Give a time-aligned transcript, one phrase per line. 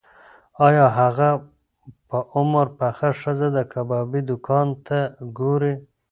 [0.67, 1.29] ایا هغه
[2.07, 4.99] په عمر پخه ښځه د کبابي دوکان ته
[5.39, 5.73] ګوري؟